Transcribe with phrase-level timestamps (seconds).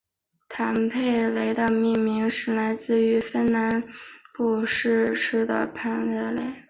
[0.49, 3.83] 坦佩雷的命名来自于芬兰南
[4.35, 6.41] 部城市坦佩雷。